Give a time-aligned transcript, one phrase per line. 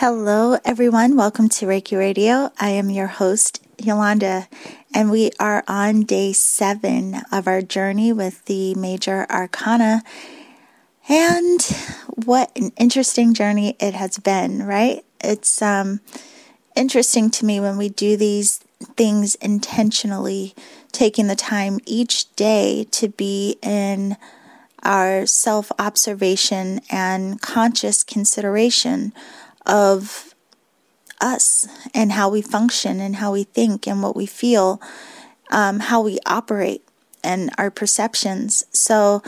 [0.00, 1.16] Hello, everyone.
[1.16, 2.52] Welcome to Reiki Radio.
[2.60, 4.46] I am your host, Yolanda,
[4.92, 10.02] and we are on day seven of our journey with the major arcana.
[11.08, 11.62] And
[12.14, 15.02] what an interesting journey it has been, right?
[15.24, 16.00] It's um,
[16.76, 18.58] interesting to me when we do these
[18.98, 20.54] things intentionally,
[20.92, 24.18] taking the time each day to be in
[24.82, 29.14] our self observation and conscious consideration
[29.66, 30.34] of
[31.20, 34.80] us and how we function and how we think and what we feel,
[35.50, 36.86] um, how we operate
[37.24, 38.64] and our perceptions.
[38.70, 39.22] So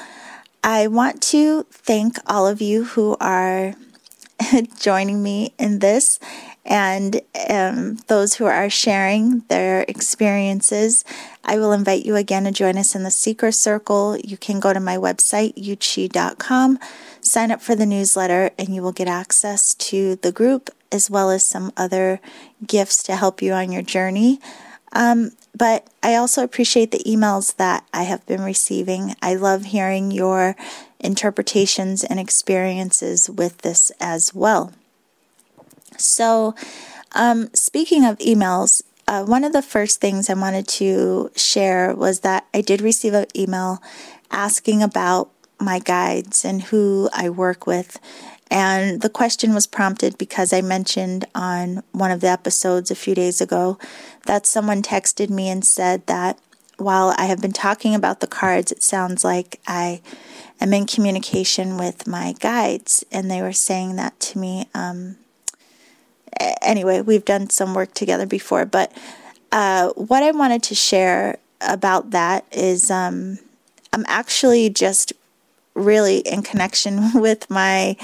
[0.63, 3.75] I want to thank all of you who are
[4.79, 6.21] joining me in this
[6.65, 11.05] and um, those who are sharing their experiences.
[11.45, 14.19] I will invite you again to join us in the Seeker Circle.
[14.19, 16.79] You can go to my website, yewchi.com
[17.29, 21.31] sign up for the newsletter and you will get access to the group as well
[21.31, 22.21] as some other
[22.67, 24.41] gifts to help you on your journey.
[24.93, 29.15] Um, but I also appreciate the emails that I have been receiving.
[29.21, 30.57] I love hearing your
[30.99, 34.73] interpretations and experiences with this as well.
[35.97, 36.55] So,
[37.13, 42.21] um, speaking of emails, uh, one of the first things I wanted to share was
[42.21, 43.83] that I did receive an email
[44.31, 45.31] asking about
[45.61, 47.99] my guides and who I work with.
[48.51, 53.15] And the question was prompted because I mentioned on one of the episodes a few
[53.15, 53.79] days ago
[54.27, 56.39] that someone texted me and said that
[56.79, 60.01] while I have been talking about the cards, it sounds like I
[60.61, 63.05] am in communication with my guides.
[63.13, 64.69] And they were saying that to me.
[64.75, 65.17] Um,
[66.63, 68.93] anyway, we've done some work together before, but
[69.51, 73.39] uh, what I wanted to share about that is um,
[73.93, 75.13] I'm actually just
[75.79, 77.97] really in connection with my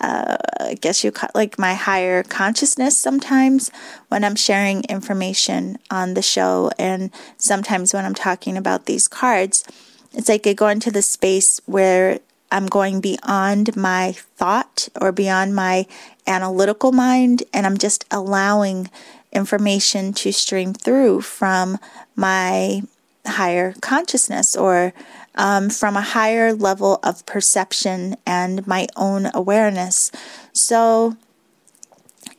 [0.00, 3.70] uh, I guess you call like my higher consciousness sometimes
[4.08, 9.64] when I'm sharing information on the show, and sometimes when I'm talking about these cards,
[10.12, 12.18] it's like I go into the space where
[12.50, 15.86] I'm going beyond my thought or beyond my
[16.26, 18.90] analytical mind, and I'm just allowing
[19.32, 21.78] information to stream through from
[22.16, 22.82] my
[23.24, 24.92] higher consciousness or
[25.34, 30.10] um, from a higher level of perception and my own awareness.
[30.52, 31.16] So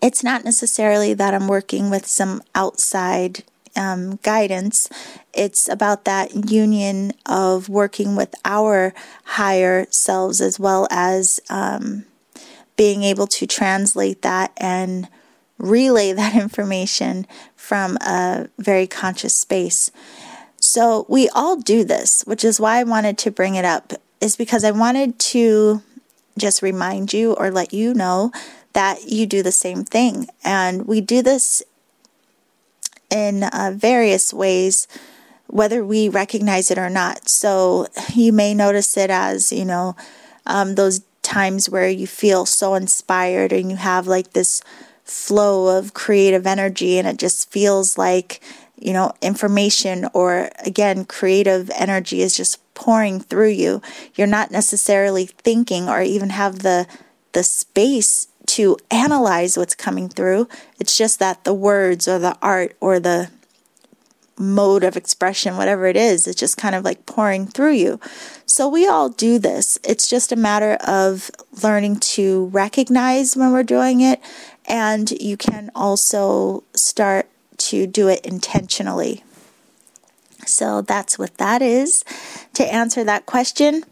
[0.01, 3.43] it's not necessarily that I'm working with some outside
[3.75, 4.89] um, guidance.
[5.33, 8.93] It's about that union of working with our
[9.23, 12.05] higher selves as well as um,
[12.75, 15.07] being able to translate that and
[15.57, 17.25] relay that information
[17.55, 19.91] from a very conscious space.
[20.73, 24.35] So we all do this, which is why I wanted to bring it up, is
[24.35, 25.83] because I wanted to
[26.35, 28.31] just remind you or let you know
[28.73, 30.29] that you do the same thing.
[30.43, 31.61] And we do this
[33.11, 34.87] in uh, various ways,
[35.45, 37.29] whether we recognize it or not.
[37.29, 39.95] So you may notice it as, you know,
[40.47, 44.63] um, those times where you feel so inspired and you have like this
[45.03, 48.41] flow of creative energy and it just feels like
[48.83, 53.81] you know, information or again, creative energy is just pouring through you.
[54.15, 56.85] You're not necessarily thinking or even have the
[57.31, 60.47] the space to analyze what's coming through.
[60.79, 63.31] It's just that the words or the art or the
[64.37, 67.99] mode of expression, whatever it is, it's just kind of like pouring through you.
[68.45, 69.79] So we all do this.
[69.83, 71.31] It's just a matter of
[71.63, 74.19] learning to recognize when we're doing it.
[74.67, 77.29] And you can also start
[77.69, 79.23] to do it intentionally.
[80.45, 82.03] So that's what that is
[82.53, 83.83] to answer that question.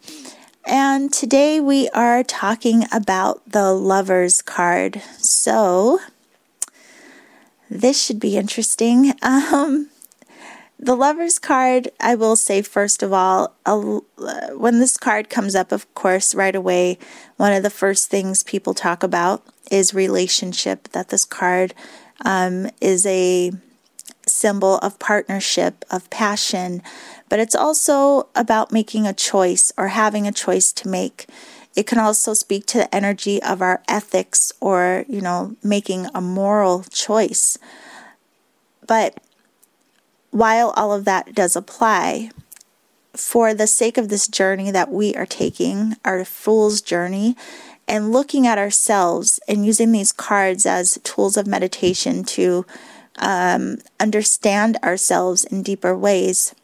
[0.65, 5.01] And today we are talking about the Lover's card.
[5.17, 5.99] So
[7.69, 9.13] this should be interesting.
[9.23, 9.87] Um,
[10.83, 15.93] the Lover's card, I will say first of all, when this card comes up, of
[15.93, 16.97] course, right away,
[17.37, 20.87] one of the first things people talk about is relationship.
[20.89, 21.75] That this card
[22.25, 23.51] um, is a
[24.41, 26.81] symbol of partnership, of passion,
[27.29, 31.27] but it's also about making a choice or having a choice to make.
[31.75, 36.19] It can also speak to the energy of our ethics or, you know, making a
[36.19, 37.57] moral choice.
[38.87, 39.19] But
[40.31, 42.31] while all of that does apply,
[43.13, 47.35] for the sake of this journey that we are taking, our fool's journey,
[47.87, 52.65] and looking at ourselves and using these cards as tools of meditation to
[53.19, 56.55] um, understand ourselves in deeper ways.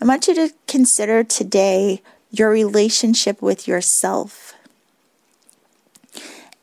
[0.00, 4.54] I want you to consider today your relationship with yourself.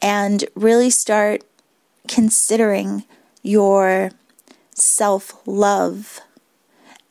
[0.02, 1.44] and really start
[2.08, 3.04] considering
[3.42, 4.12] your
[4.74, 6.22] self love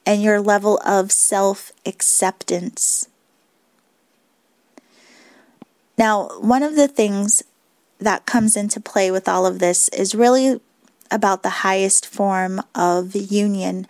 [0.05, 3.09] and your level of self acceptance.
[5.99, 7.43] Now, one of the things
[7.99, 10.61] that comes into play with all of this is really
[11.11, 13.87] about the highest form of union.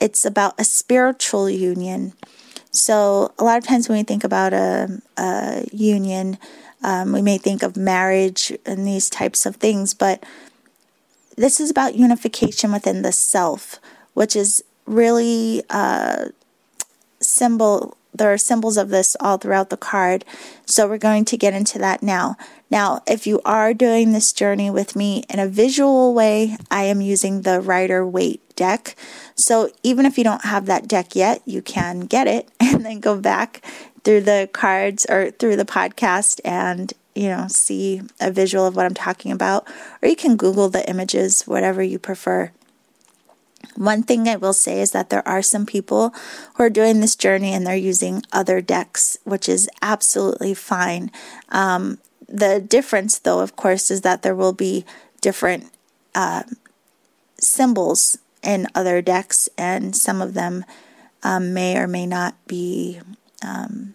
[0.00, 2.14] It's about a spiritual union.
[2.70, 6.38] So, a lot of times when we think about a, a union,
[6.82, 10.24] um, we may think of marriage and these types of things, but
[11.36, 13.80] this is about unification within the self,
[14.14, 16.26] which is really uh,
[17.20, 20.24] symbol there are symbols of this all throughout the card.
[20.66, 22.36] So we're going to get into that now.
[22.70, 27.00] Now, if you are doing this journey with me in a visual way, I am
[27.00, 28.94] using the Rider Waite deck.
[29.34, 33.00] So even if you don't have that deck yet, you can get it and then
[33.00, 33.64] go back
[34.04, 38.86] through the cards or through the podcast and you know see a visual of what
[38.86, 39.68] I'm talking about
[40.00, 42.52] or you can google the images whatever you prefer.
[43.80, 46.12] One thing I will say is that there are some people
[46.54, 51.10] who are doing this journey and they're using other decks, which is absolutely fine.
[51.48, 51.96] Um,
[52.28, 54.84] the difference, though, of course, is that there will be
[55.22, 55.72] different
[56.14, 56.42] uh,
[57.38, 60.66] symbols in other decks, and some of them
[61.22, 63.00] um, may or may not be
[63.42, 63.94] um,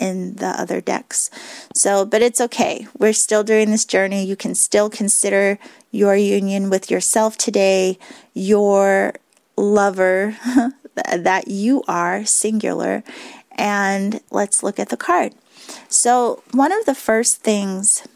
[0.00, 1.30] in the other decks.
[1.74, 2.88] So, but it's okay.
[2.98, 4.24] We're still doing this journey.
[4.24, 5.58] You can still consider
[5.92, 7.98] your union with yourself today,
[8.34, 9.14] your
[9.56, 10.36] lover
[10.94, 13.04] that you are, singular.
[13.52, 15.34] And let's look at the card.
[15.88, 18.08] So, one of the first things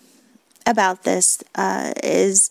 [0.66, 2.50] about this uh, is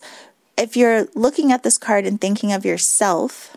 [0.56, 3.56] if you're looking at this card and thinking of yourself,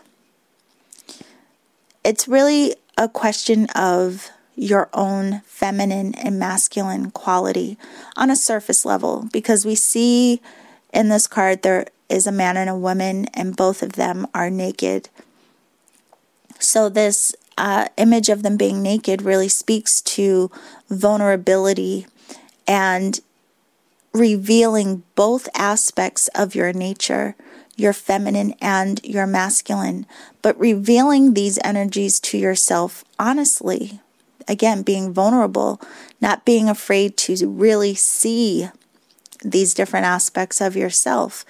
[2.04, 7.78] it's really a question of your own feminine and masculine quality
[8.16, 10.40] on a surface level because we see
[10.92, 14.50] in this card there is a man and a woman, and both of them are
[14.50, 15.08] naked.
[16.58, 20.50] So, this uh, image of them being naked really speaks to
[20.88, 22.06] vulnerability
[22.66, 23.20] and
[24.12, 27.36] revealing both aspects of your nature,
[27.76, 30.06] your feminine and your masculine,
[30.42, 34.00] but revealing these energies to yourself honestly.
[34.48, 35.80] Again, being vulnerable,
[36.20, 38.68] not being afraid to really see
[39.44, 41.44] these different aspects of yourself.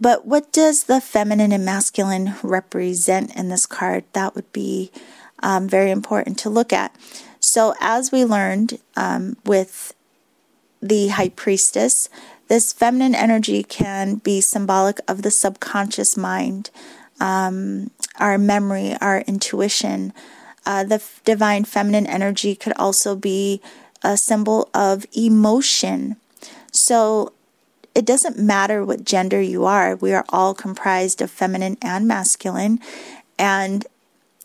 [0.00, 4.04] But what does the feminine and masculine represent in this card?
[4.14, 4.90] That would be
[5.42, 6.94] um, very important to look at.
[7.38, 9.94] So, as we learned um, with
[10.82, 12.08] the high priestess,
[12.48, 16.70] this feminine energy can be symbolic of the subconscious mind,
[17.20, 20.12] um, our memory, our intuition.
[20.66, 23.60] Uh, the f- divine feminine energy could also be
[24.02, 26.16] a symbol of emotion.
[26.72, 27.32] So,
[27.94, 32.78] it doesn't matter what gender you are, we are all comprised of feminine and masculine.
[33.38, 33.86] And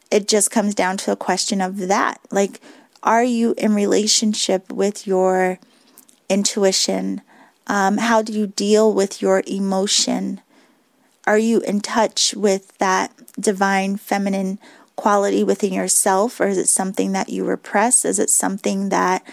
[0.09, 2.19] it just comes down to a question of that.
[2.31, 2.59] Like,
[3.03, 5.59] are you in relationship with your
[6.29, 7.21] intuition?
[7.67, 10.41] Um, how do you deal with your emotion?
[11.27, 14.59] Are you in touch with that divine feminine
[14.95, 18.05] quality within yourself, or is it something that you repress?
[18.05, 19.23] Is it something that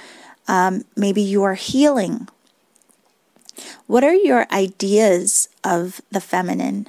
[0.49, 2.29] um, maybe you are healing
[3.87, 6.89] what are your ideas of the feminine?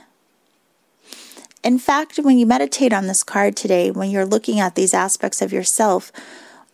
[1.64, 5.42] In fact, when you meditate on this card today, when you're looking at these aspects
[5.42, 6.12] of yourself,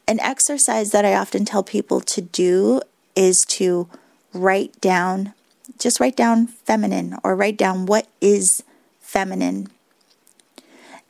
[0.08, 2.82] an exercise that I often tell people to do
[3.16, 3.88] is to
[4.34, 5.34] write down,
[5.78, 8.64] just write down feminine or write down what is
[9.00, 9.68] feminine.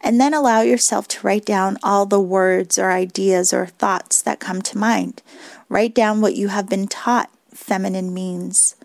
[0.02, 4.40] And then allow yourself to write down all the words or ideas or thoughts that
[4.40, 5.22] come to mind.
[5.68, 8.76] Write down what you have been taught feminine means.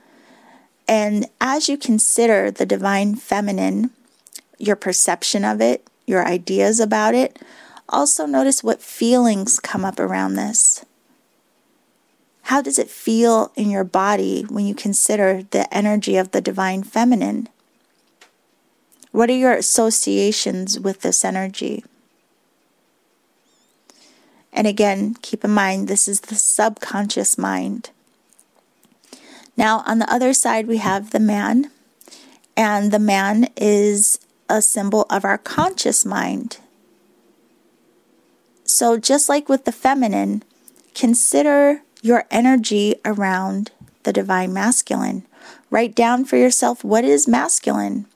[0.88, 3.90] And as you consider the divine feminine,
[4.58, 7.38] your perception of it, your ideas about it,
[7.88, 10.84] also notice what feelings come up around this.
[12.42, 16.82] How does it feel in your body when you consider the energy of the divine
[16.82, 17.48] feminine?
[19.14, 21.84] What are your associations with this energy?
[24.52, 27.90] And again, keep in mind this is the subconscious mind.
[29.56, 31.70] Now, on the other side, we have the man,
[32.56, 34.18] and the man is
[34.48, 36.58] a symbol of our conscious mind.
[38.64, 40.42] So, just like with the feminine,
[40.96, 43.70] consider your energy around
[44.02, 45.24] the divine masculine.
[45.70, 48.06] Write down for yourself what is masculine.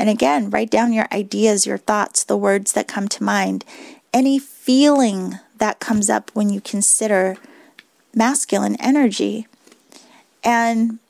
[0.00, 3.66] And again, write down your ideas, your thoughts, the words that come to mind,
[4.14, 7.36] any feeling that comes up when you consider
[8.14, 9.46] masculine energy.
[10.42, 11.00] And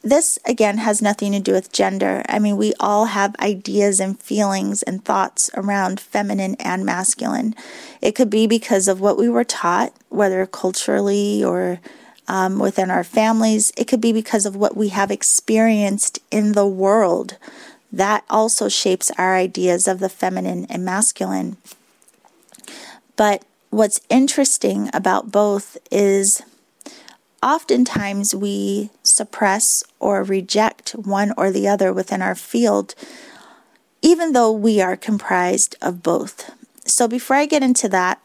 [0.00, 2.22] this again has nothing to do with gender.
[2.26, 7.54] I mean, we all have ideas and feelings and thoughts around feminine and masculine.
[8.00, 11.78] It could be because of what we were taught, whether culturally or
[12.26, 13.70] um, within our families.
[13.76, 17.36] It could be because of what we have experienced in the world.
[17.94, 21.58] That also shapes our ideas of the feminine and masculine.
[23.14, 26.42] But what's interesting about both is
[27.40, 32.96] oftentimes we suppress or reject one or the other within our field,
[34.02, 36.50] even though we are comprised of both.
[36.86, 38.20] So before I get into that,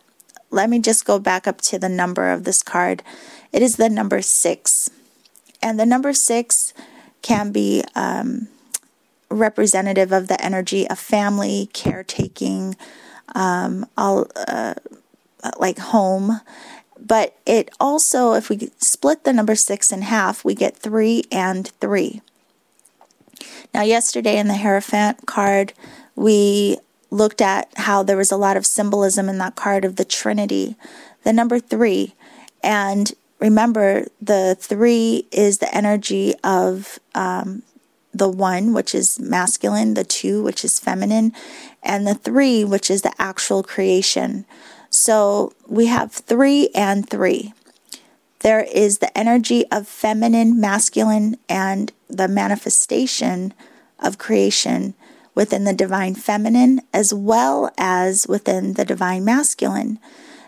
[0.50, 3.04] let me just go back up to the number of this card.
[3.54, 4.90] It is the number six.
[5.62, 6.74] And the number six
[7.22, 8.48] can be um,
[9.30, 12.76] representative of the energy of family, caretaking,
[13.36, 14.74] um, all, uh,
[15.58, 16.42] like home.
[17.00, 21.68] But it also, if we split the number six in half, we get three and
[21.80, 22.22] three.
[23.74, 25.74] Now, yesterday in the Hierophant card,
[26.16, 26.78] we
[27.12, 30.76] looked at how there was a lot of symbolism in that card of the Trinity,
[31.24, 32.16] the number three.
[32.62, 37.64] And remember, the three is the energy of um,
[38.14, 41.34] the one, which is masculine, the two, which is feminine,
[41.84, 44.46] and the three, which is the actual creation.
[44.90, 47.54] So we have three and three.
[48.40, 53.54] There is the energy of feminine, masculine, and the manifestation
[54.00, 54.94] of creation
[55.36, 60.00] within the divine feminine as well as within the divine masculine.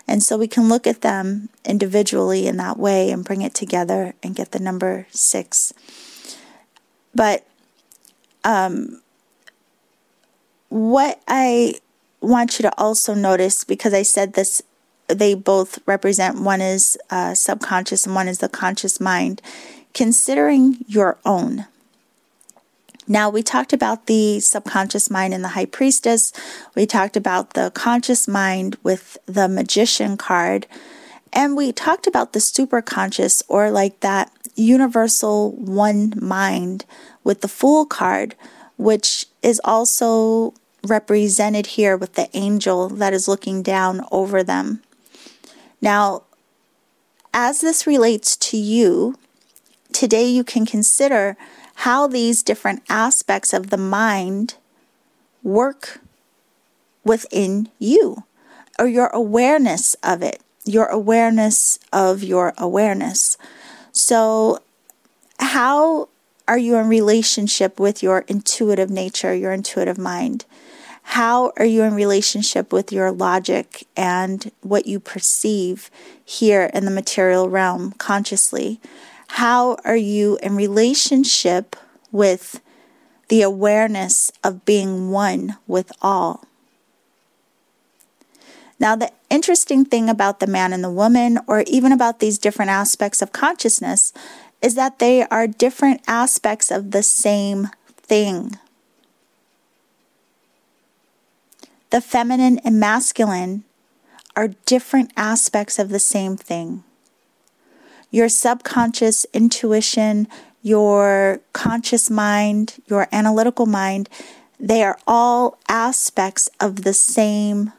[0.07, 4.13] And so we can look at them individually in that way and bring it together
[4.23, 5.73] and get the number six.
[7.13, 7.45] But
[8.43, 9.01] um,
[10.69, 11.75] what I
[12.21, 14.61] want you to also notice because I said this,
[15.07, 19.41] they both represent one is uh, subconscious and one is the conscious mind,
[19.93, 21.65] considering your own.
[23.07, 26.31] Now, we talked about the subconscious mind in the high priestess.
[26.75, 30.67] We talked about the conscious mind with the magician card.
[31.33, 36.85] And we talked about the superconscious or like that universal one mind
[37.23, 38.35] with the fool card,
[38.77, 44.81] which is also represented here with the angel that is looking down over them.
[45.81, 46.23] Now,
[47.33, 49.17] as this relates to you,
[49.93, 51.37] today you can consider
[51.75, 54.55] how these different aspects of the mind
[55.43, 55.99] work
[57.03, 58.23] within you
[58.77, 63.37] or your awareness of it, your awareness of your awareness.
[63.91, 64.59] So,
[65.39, 66.09] how
[66.47, 70.45] are you in relationship with your intuitive nature, your intuitive mind?
[71.03, 75.89] How are you in relationship with your logic and what you perceive
[76.23, 78.79] here in the material realm consciously?
[79.27, 81.75] How are you in relationship
[82.11, 82.61] with
[83.29, 86.45] the awareness of being one with all?
[88.79, 92.71] Now, the interesting thing about the man and the woman, or even about these different
[92.71, 94.11] aspects of consciousness,
[94.61, 98.57] is that they are different aspects of the same thing.
[101.89, 103.63] The feminine and masculine
[104.35, 106.83] are different aspects of the same thing.
[108.11, 110.27] Your subconscious intuition,
[110.61, 114.09] your conscious mind, your analytical mind,
[114.59, 117.73] they are all aspects of the same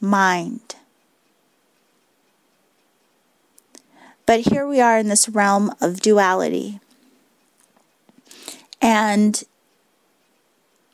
[0.00, 0.74] mind.
[4.30, 6.78] But here we are in this realm of duality.
[8.80, 9.42] And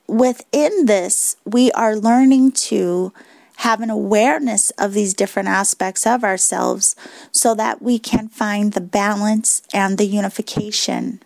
[0.06, 3.12] within this, we are learning to
[3.56, 6.96] have an awareness of these different aspects of ourselves
[7.30, 11.20] so that we can find the balance and the unification.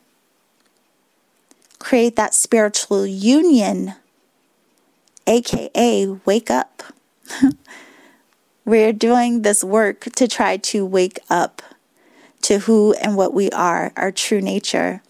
[1.78, 3.94] Create that spiritual union,
[5.28, 6.82] aka wake up.
[8.64, 11.62] We're doing this work to try to wake up
[12.42, 15.02] to who and what we are, our true nature.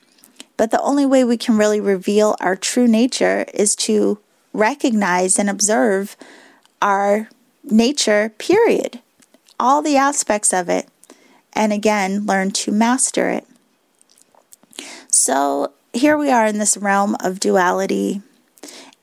[0.57, 4.19] But the only way we can really reveal our true nature is to
[4.53, 6.17] recognize and observe
[6.83, 7.29] our
[7.65, 9.01] nature, period.
[9.59, 10.89] All the aspects of it.
[11.53, 13.47] And again, learn to master it.
[15.09, 18.23] So here we are in this realm of duality.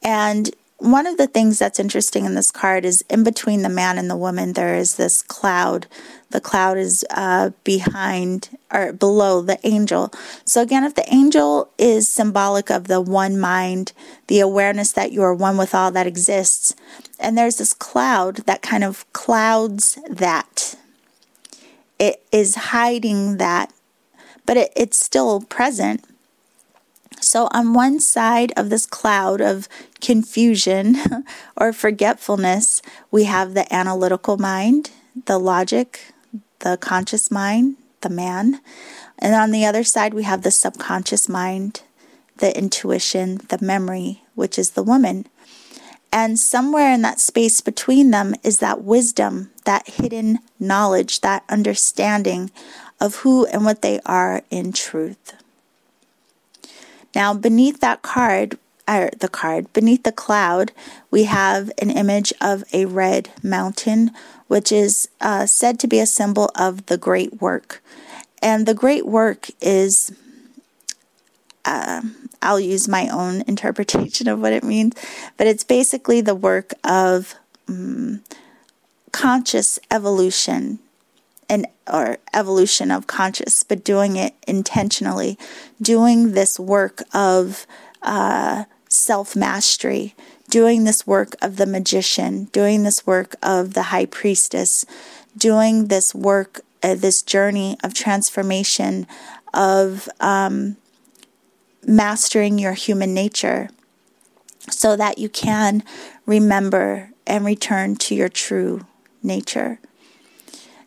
[0.03, 3.97] And one of the things that's interesting in this card is in between the man
[3.97, 5.87] and the woman, there is this cloud.
[6.29, 10.11] The cloud is uh, behind or below the angel.
[10.43, 13.93] So, again, if the angel is symbolic of the one mind,
[14.27, 16.75] the awareness that you are one with all that exists,
[17.19, 20.75] and there's this cloud that kind of clouds that,
[21.97, 23.71] it is hiding that
[24.47, 26.03] but it, it's still present.
[27.19, 29.67] So, on one side of this cloud of
[30.01, 30.95] confusion
[31.57, 32.81] or forgetfulness,
[33.11, 34.91] we have the analytical mind,
[35.25, 36.13] the logic,
[36.59, 38.61] the conscious mind, the man.
[39.19, 41.81] And on the other side, we have the subconscious mind,
[42.37, 45.25] the intuition, the memory, which is the woman.
[46.11, 52.51] And somewhere in that space between them is that wisdom, that hidden knowledge, that understanding
[52.99, 55.33] of who and what they are in truth.
[57.13, 60.71] Now, beneath that card, or the card, beneath the cloud,
[61.11, 64.11] we have an image of a red mountain,
[64.47, 67.81] which is uh, said to be a symbol of the great work.
[68.41, 70.11] And the great work is,
[71.65, 72.01] uh,
[72.41, 74.95] I'll use my own interpretation of what it means,
[75.37, 77.35] but it's basically the work of
[77.67, 78.21] um,
[79.11, 80.79] conscious evolution
[81.49, 85.37] and or evolution of conscious, but doing it intentionally,
[85.81, 87.65] doing this work of
[88.01, 90.13] uh, self mastery,
[90.49, 94.85] doing this work of the magician, doing this work of the high priestess,
[95.35, 99.05] doing this work, uh, this journey of transformation,
[99.53, 100.77] of um,
[101.85, 103.69] mastering your human nature
[104.69, 105.83] so that you can
[106.25, 108.85] remember and return to your true
[109.23, 109.79] nature.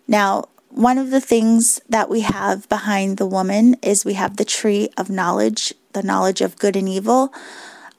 [0.07, 4.45] Now, one of the things that we have behind the woman is we have the
[4.45, 7.33] tree of knowledge, the knowledge of good and evil.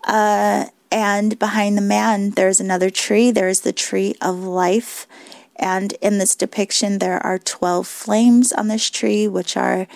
[0.06, 3.32] Uh, and behind the man, there's another tree.
[3.32, 5.08] There's the tree of life.
[5.56, 9.88] And in this depiction, there are 12 flames on this tree, which are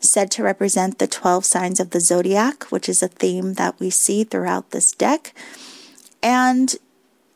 [0.00, 3.88] said to represent the 12 signs of the zodiac, which is a theme that we
[3.88, 5.32] see throughout this deck.
[6.22, 6.74] And,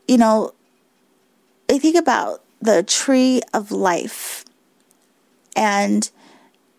[0.07, 0.53] you know,
[1.71, 4.45] I think about the tree of life
[5.55, 6.11] and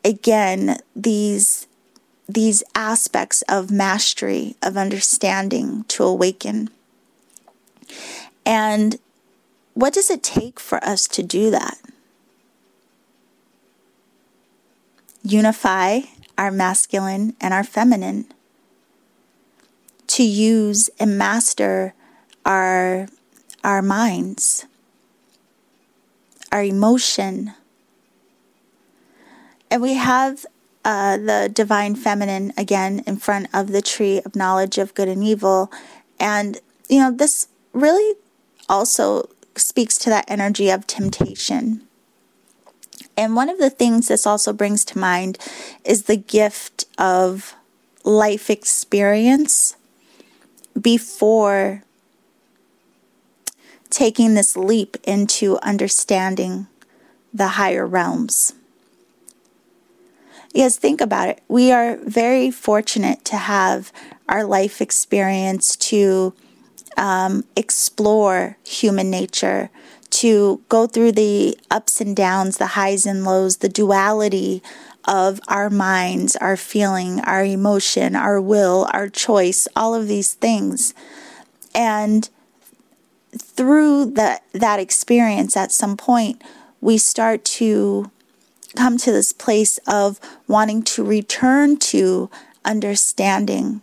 [0.04, 1.67] again these
[2.28, 6.70] these aspects of mastery of understanding to awaken.
[8.46, 8.98] And
[9.74, 11.78] what does it take for us to do that?
[15.24, 16.02] Unify
[16.38, 18.26] our masculine and our feminine.
[20.08, 21.94] To use and master
[22.46, 23.08] our
[23.64, 24.66] our minds
[26.52, 27.54] our emotion.
[29.70, 30.46] And we have
[30.88, 35.22] uh, the divine feminine again in front of the tree of knowledge of good and
[35.22, 35.70] evil.
[36.18, 38.16] And, you know, this really
[38.70, 41.82] also speaks to that energy of temptation.
[43.18, 45.38] And one of the things this also brings to mind
[45.84, 47.54] is the gift of
[48.06, 49.76] life experience
[50.80, 51.84] before
[53.90, 56.68] taking this leap into understanding
[57.34, 58.54] the higher realms.
[60.58, 63.94] Because think about it, we are very fortunate to have
[64.28, 66.34] our life experience to
[66.98, 69.70] um, explore human nature,
[70.10, 74.64] to go through the ups and downs, the highs and lows, the duality
[75.06, 80.96] of our minds, our feeling, our emotion, our will, our choice, all of these things.
[81.76, 82.28] And
[83.38, 86.42] through that that experience at some point
[86.82, 88.10] we start to
[88.78, 92.30] come to this place of wanting to return to
[92.64, 93.82] understanding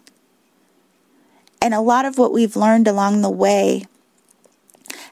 [1.64, 3.86] and a lot of what we've learned along the way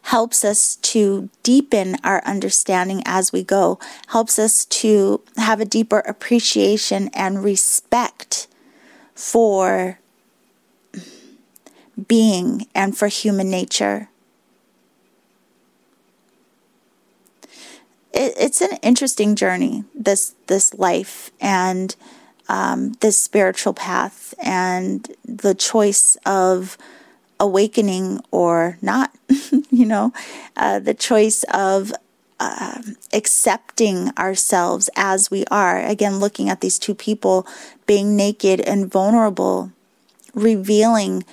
[0.02, 6.00] helps us to deepen our understanding as we go, helps us to have a deeper
[6.00, 8.48] appreciation and respect
[9.14, 9.98] for
[12.06, 14.10] being and for human nature.
[18.12, 21.96] It, it's an interesting journey this this life and
[22.48, 26.76] um, this spiritual path and the choice of
[27.40, 29.12] awakening or not
[29.70, 30.12] you know
[30.56, 31.92] uh, the choice of
[32.42, 35.78] uh, accepting ourselves as we are.
[35.78, 37.46] Again looking at these two people
[37.86, 39.70] being naked and vulnerable
[40.34, 41.24] revealing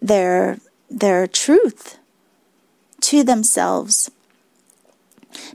[0.00, 1.98] their their truth
[3.02, 4.10] to themselves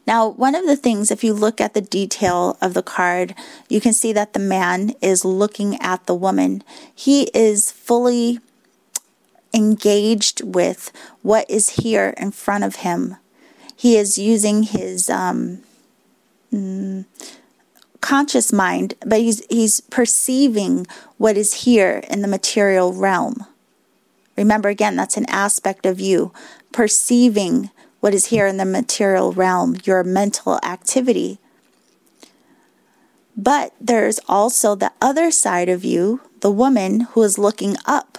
[0.05, 3.35] now, one of the things, if you look at the detail of the card,
[3.69, 6.63] you can see that the man is looking at the woman.
[6.93, 8.39] He is fully
[9.53, 10.91] engaged with
[11.21, 13.17] what is here in front of him.
[13.75, 15.59] He is using his um,
[16.51, 17.05] mm,
[18.01, 23.45] conscious mind, but he's he's perceiving what is here in the material realm.
[24.35, 26.33] Remember again, that's an aspect of you
[26.71, 27.69] perceiving
[28.03, 31.39] what is here in the material realm, your mental activity.
[33.37, 38.17] But there's also the other side of you, the woman who is looking up,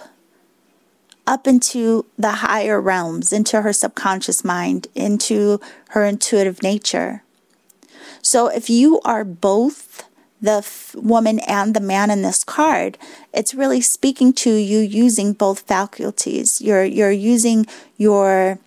[1.27, 7.21] up into the higher realms, into her subconscious mind, into her intuitive nature.
[8.23, 10.09] So if you are both
[10.41, 12.97] the f- woman and the man in this card,
[13.35, 16.59] it's really speaking to you using both faculties.
[16.59, 17.67] You're you're using
[17.97, 18.57] your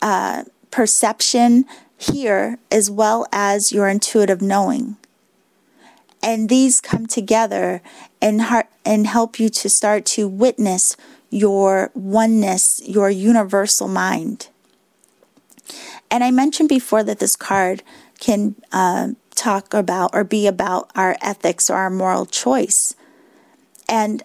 [0.00, 1.64] uh, perception
[1.98, 4.96] here as well as your intuitive knowing
[6.22, 7.82] and these come together
[8.20, 8.42] and
[8.84, 10.96] and help you to start to witness
[11.30, 14.48] your oneness, your universal mind.
[16.10, 17.82] And I mentioned before that this card
[18.18, 22.94] can uh, talk about or be about our ethics or our moral choice.
[23.88, 24.22] And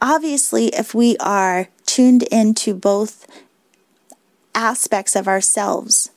[0.00, 3.26] obviously, if we are tuned into both
[4.56, 6.10] aspects of ourselves,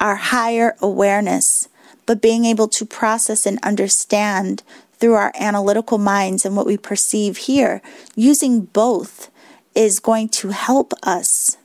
[0.00, 1.68] our higher awareness,
[2.06, 7.36] but being able to process and understand through our analytical minds and what we perceive
[7.36, 7.80] here,
[8.16, 9.30] using both
[9.74, 11.56] is going to help us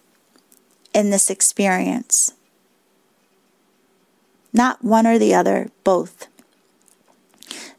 [0.93, 2.33] in this experience.
[4.53, 6.27] Not one or the other, both.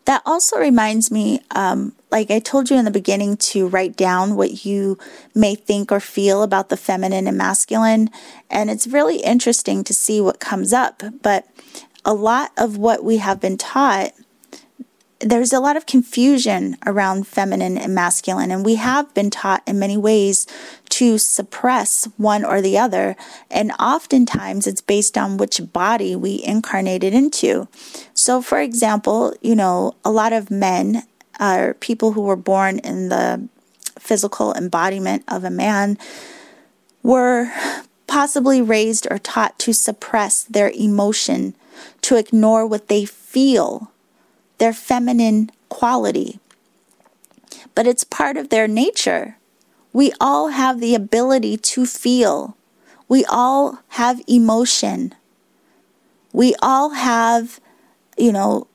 [0.06, 4.36] That also reminds me, um, like I told you in the beginning, to write down
[4.36, 4.98] what you
[5.34, 8.10] may think or feel about the feminine and masculine.
[8.48, 11.02] And it's really interesting to see what comes up.
[11.22, 11.46] But
[12.04, 14.12] a lot of what we have been taught,
[15.18, 19.78] there's a lot of confusion around feminine and masculine, and we have been taught in
[19.78, 20.46] many ways
[20.96, 23.16] to suppress one or the other.
[23.50, 27.68] And oftentimes it's based on which body we incarnated into.
[28.14, 31.02] So, for example, you know, a lot of men
[31.38, 33.46] are people who were born in the
[33.98, 35.98] physical embodiment of a man
[37.02, 37.52] were
[38.06, 41.54] possibly raised or taught to suppress their emotion
[42.00, 43.92] to ignore what they feel,
[44.56, 46.40] their feminine quality.
[47.74, 49.36] But it's part of their nature.
[49.96, 52.54] We all have the ability to feel.
[53.08, 55.14] We all have emotion.
[56.34, 57.60] We all have,
[58.18, 58.66] you know,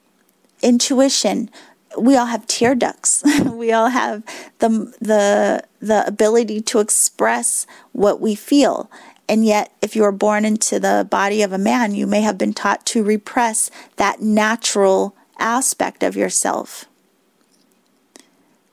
[0.63, 1.51] intuition.
[1.95, 3.21] We all have tear ducts.
[3.45, 4.23] we all have
[4.57, 8.89] the the the ability to express what we feel.
[9.29, 12.39] And yet, if you are born into the body of a man, you may have
[12.39, 16.85] been taught to repress that natural aspect of yourself.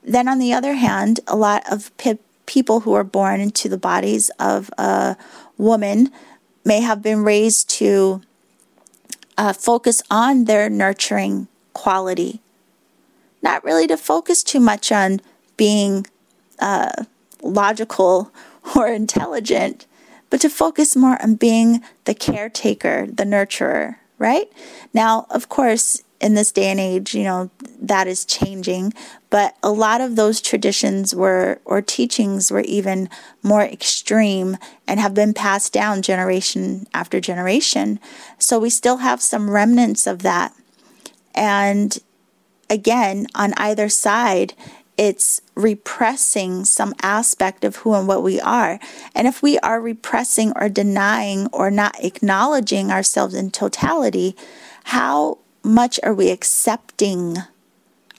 [0.03, 2.17] Then, on the other hand, a lot of pe-
[2.49, 5.17] people who are born into the bodies of a
[5.59, 6.11] woman
[6.65, 8.23] may have been raised to
[9.37, 12.41] uh, focus on their nurturing quality,
[13.43, 15.21] not really to focus too much on
[15.59, 16.07] being
[16.59, 17.05] uh,
[17.43, 18.33] logical
[18.75, 19.87] or intelligent,
[20.31, 24.51] but to focus more on being the caretaker, the nurturer, right?
[24.95, 28.95] Now, of course, in this day and age, you know, that is changing,
[29.31, 33.11] but a lot of those traditions were, or teachings were even
[33.43, 38.01] more extreme and have been passed down generation after generation.
[38.39, 40.55] So we still have some remnants of that.
[41.35, 41.99] And
[42.71, 44.55] again, on either side,
[44.97, 48.81] it's repressing some aspect of who and what we are.
[49.15, 54.35] And if we are repressing or denying or not acknowledging ourselves in totality,
[54.85, 57.37] how much are we accepting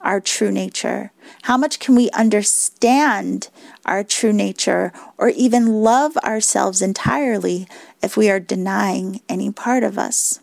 [0.02, 1.12] our true nature?
[1.44, 3.50] How much can we understand
[3.86, 7.68] our true nature or even love ourselves entirely
[8.02, 10.40] if we are denying any part of us?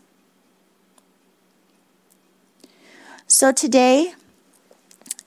[3.27, 4.13] So today,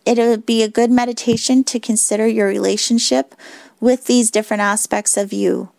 [0.07, 3.35] it would be a good meditation to consider your relationship
[3.79, 5.71] with these different aspects of you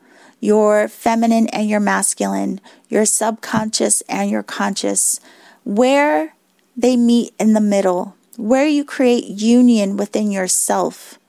[0.44, 2.60] your feminine and your masculine,
[2.90, 5.20] your subconscious and your conscious,
[5.64, 6.34] where
[6.76, 11.20] they meet in the middle, where you create union within yourself,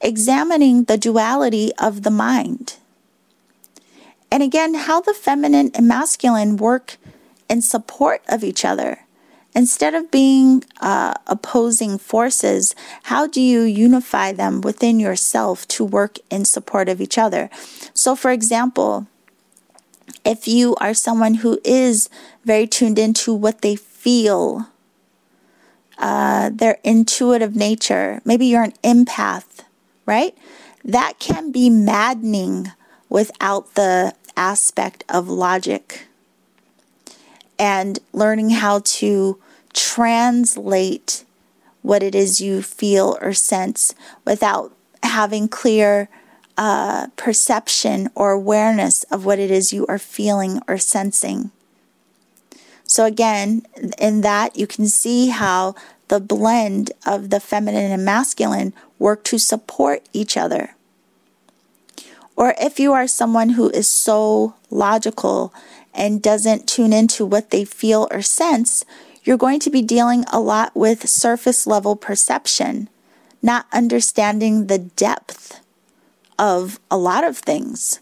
[0.00, 2.76] examining the duality of the mind.
[4.30, 6.96] And again, how the feminine and masculine work
[7.48, 9.00] in support of each other
[9.54, 16.18] Instead of being uh, opposing forces, how do you unify them within yourself to work
[16.30, 17.50] in support of each other?
[17.92, 19.06] So, for example,
[20.24, 22.08] if you are someone who is
[22.44, 24.68] very tuned into what they feel,
[26.02, 29.60] uh, their intuitive nature, maybe you're an empath,
[30.04, 30.36] right?
[30.84, 32.72] That can be maddening
[33.08, 36.08] without the aspect of logic
[37.56, 39.38] and learning how to
[39.72, 41.24] translate
[41.82, 46.08] what it is you feel or sense without having clear
[46.58, 51.52] uh, perception or awareness of what it is you are feeling or sensing.
[52.84, 53.66] So, again,
[53.98, 55.74] in that, you can see how
[56.08, 60.74] the blend of the feminine and masculine work to support each other.
[62.36, 65.54] Or if you are someone who is so logical
[65.94, 68.84] and doesn't tune into what they feel or sense,
[69.24, 72.88] you're going to be dealing a lot with surface level perception,
[73.40, 75.60] not understanding the depth
[76.38, 78.00] of a lot of things.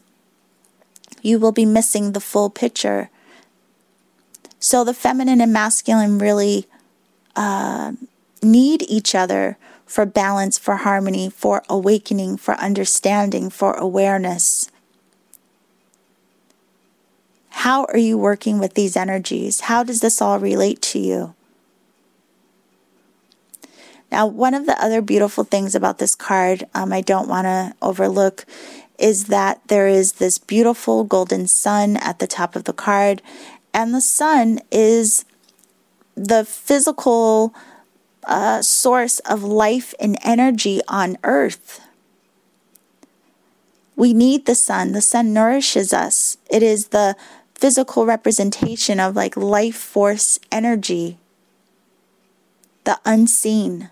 [1.22, 3.10] You will be missing the full picture.
[4.60, 6.66] So the feminine and masculine really
[7.34, 7.92] uh,
[8.42, 14.70] need each other for balance, for harmony, for awakening, for understanding, for awareness.
[17.48, 19.62] How are you working with these energies?
[19.62, 21.34] How does this all relate to you?
[24.12, 27.74] Now, one of the other beautiful things about this card, um, I don't want to
[27.80, 28.44] overlook,
[28.98, 33.22] is that there is this beautiful golden sun at the top of the card,
[33.72, 35.24] and the sun is
[36.14, 37.54] the physical
[38.24, 41.80] uh, source of life and energy on earth.
[43.96, 44.92] We need the sun.
[44.92, 46.38] The sun nourishes us.
[46.50, 47.16] It is the
[47.54, 51.18] physical representation of like life force energy,
[52.84, 53.90] the unseen.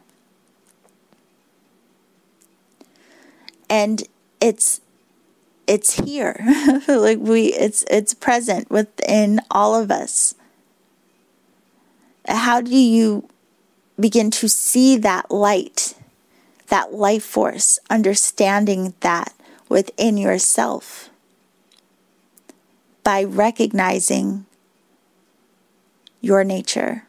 [3.68, 4.04] And
[4.40, 4.80] it's
[5.68, 6.36] it's here.
[6.88, 10.34] like we it's it's present within all of us.
[12.26, 13.28] How do you
[14.00, 15.94] begin to see that light,
[16.68, 19.32] that life force, understanding that
[19.68, 21.10] within yourself
[23.02, 24.46] by recognizing
[26.20, 27.04] your nature.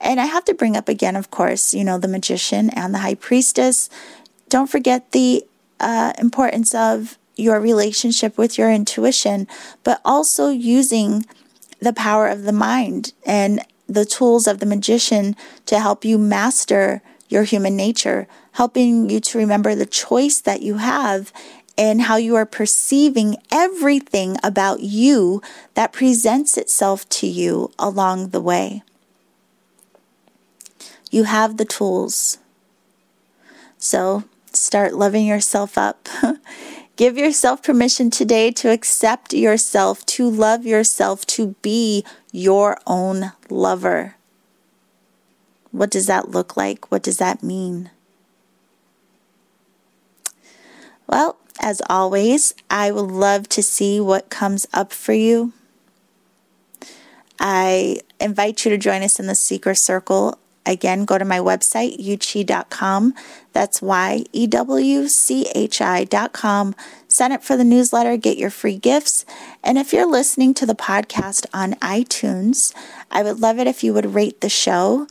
[0.00, 2.98] And I have to bring up again, of course, you know, the magician and the
[2.98, 3.88] high priestess.
[4.48, 5.44] Don't forget the
[5.80, 9.46] uh, importance of your relationship with your intuition,
[9.84, 11.26] but also using
[11.80, 15.36] the power of the mind and the tools of the magician
[15.66, 20.78] to help you master your human nature, helping you to remember the choice that you
[20.78, 21.32] have
[21.78, 25.42] and how you are perceiving everything about you
[25.74, 28.82] that presents itself to you along the way.
[31.10, 32.38] You have the tools.
[33.78, 34.24] So
[34.56, 36.08] start loving yourself up.
[36.96, 44.16] Give yourself permission today to accept yourself, to love yourself, to be your own lover.
[45.72, 46.90] What does that look like?
[46.90, 47.90] What does that mean?
[51.06, 55.52] Well, as always, I would love to see what comes up for you.
[57.38, 61.98] I invite you to join us in the Seeker Circle Again, go to my website,
[61.98, 63.14] yewchi.com.
[63.52, 66.74] That's Y E W C H I.com.
[67.08, 69.24] Sign up for the newsletter, get your free gifts.
[69.62, 72.74] And if you're listening to the podcast on iTunes,
[73.10, 75.06] I would love it if you would rate the show.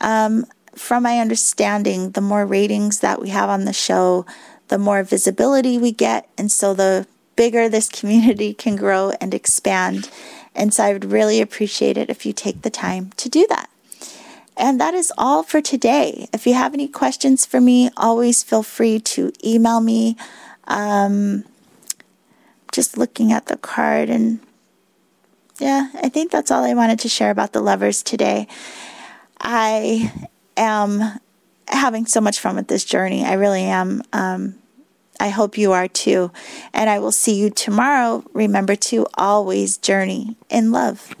[0.00, 4.26] Um, from my understanding, the more ratings that we have on the show,
[4.68, 6.28] the more visibility we get.
[6.36, 10.10] And so the bigger this community can grow and expand.
[10.54, 13.70] And so I would really appreciate it if you take the time to do that.
[14.58, 16.28] And that is all for today.
[16.32, 20.16] If you have any questions for me, always feel free to email me.
[20.66, 21.44] Um,
[22.72, 24.40] just looking at the card, and
[25.58, 28.48] yeah, I think that's all I wanted to share about the lovers today.
[29.40, 30.12] I
[30.56, 31.20] am
[31.68, 33.24] having so much fun with this journey.
[33.24, 34.02] I really am.
[34.12, 34.56] Um,
[35.20, 36.32] I hope you are too.
[36.74, 38.24] And I will see you tomorrow.
[38.34, 41.14] Remember to always journey in love.